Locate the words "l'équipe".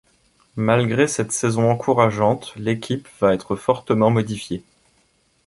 2.55-3.07